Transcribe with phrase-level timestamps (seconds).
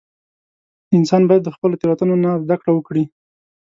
[0.97, 3.03] •انسان باید د خپلو تېروتنو نه زده کړه وکړي.